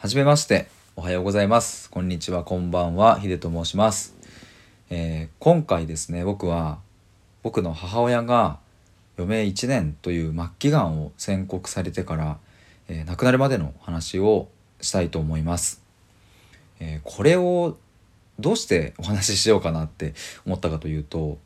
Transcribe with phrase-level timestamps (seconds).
[0.00, 0.68] はじめまして。
[0.94, 1.90] おはようございます。
[1.90, 2.44] こんにちは。
[2.44, 3.18] こんばんは。
[3.18, 4.14] ヒデと申します、
[4.90, 6.78] えー今回ですね僕は
[7.42, 8.60] 僕の母親が
[9.18, 12.38] 余命1年という末期がんを宣告されてから、
[12.86, 14.46] えー亡くなるまでの話を
[14.80, 15.82] したいと思います、
[16.78, 17.76] えーこれを
[18.38, 20.14] どうしてお話ししようかなって
[20.46, 21.38] 思ったかというと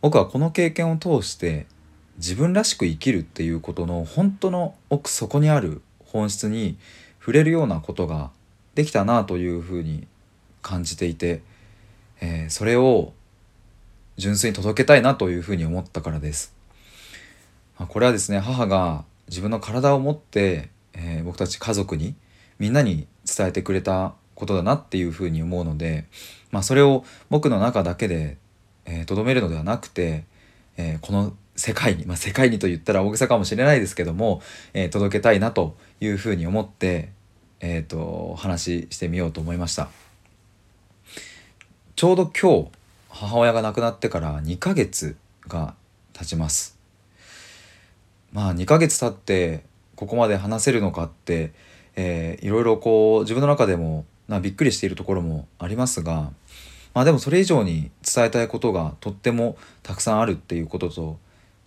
[0.00, 1.66] 僕はこの経験を通して
[2.16, 6.78] 自分らしく生きるっていうことの本当の奥底にある本質に
[7.28, 8.30] 触れるようなことが
[8.74, 10.06] できたなというふうに
[10.62, 11.42] 感じていて、
[12.22, 13.12] えーそれを
[14.16, 16.54] 純粋に届けたいなというふうに思ったからです。
[17.78, 22.14] まあこれはですね母が自分の体を持って、えー僕たち家族に
[22.58, 26.06] みんなに伝えてくれたことだなっていうふうに思うので、
[26.50, 28.38] まあ、それを僕の中だけで
[28.86, 30.24] えー、めるのではなくて、
[30.78, 34.40] えーこの世界に、まあ、世界にと言ったら大げさかもしれないですけども、
[34.72, 37.10] えー届けたいなというふうに思って、
[37.60, 39.88] えー、と話してみようと思いました。
[41.96, 42.68] ちょうど今日
[43.08, 45.74] 母親が亡くなってから2ヶ月が
[46.12, 46.78] 経ちます。
[48.32, 49.64] まあ2ヶ月経って
[49.96, 51.52] ここまで話せるのかって、
[51.96, 56.30] えーいろいろこう自分の中でもなびっくりしているところもありますが
[56.94, 61.18] まあでもそれ以上に伝えたいことがとってもたくさんあるっていうことと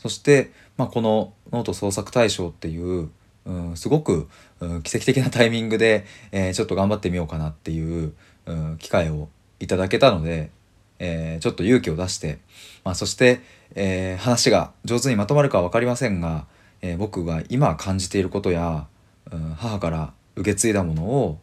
[0.01, 3.11] そして、まあ、このノート創作大賞っていう、
[3.45, 4.27] うん、すごく、
[4.59, 8.13] うん、奇跡的なタイミングで、えーちょっと頑張ってみようかなっていう、
[8.45, 10.51] うん、機会をいただけたので、
[10.99, 12.39] えーちょっと勇気を出して、
[12.83, 13.41] まあ、そして、
[13.75, 16.45] えー話が上手にまとまるかは分かりませんが、
[16.81, 18.87] えー僕が今感じていることや、
[19.31, 21.39] うん、母から受け継いだものを、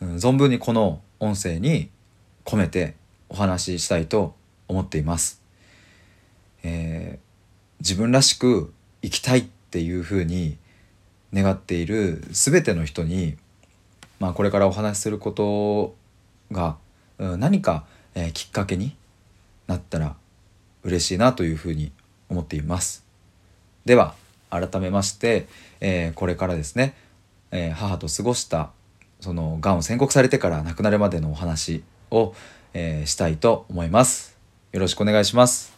[0.00, 1.90] うん、存分にこの音声に
[2.44, 2.94] 込めて
[3.28, 4.34] お話ししたいと
[4.68, 5.42] 思っています。
[6.62, 7.26] えー
[7.80, 10.56] 自分らしく生きたいっていうふうに
[11.32, 13.36] 願っている全ての人に、
[14.18, 15.94] まあ、これからお話しすること
[16.52, 16.76] が、
[17.18, 18.96] うん何か、えーきっかけに
[19.66, 20.16] なったら
[20.84, 21.92] 嬉しいなというふうに
[22.28, 23.04] 思っています。
[23.84, 24.14] では
[24.50, 25.46] 改めまして、
[25.80, 26.94] えーこれからですね、
[27.50, 28.70] えー母と過ごした
[29.20, 32.34] そのがんを宣告されてから亡くなるまでのお話を、
[32.74, 34.36] えーしたいと思います。
[34.72, 35.75] よろしくお願いします。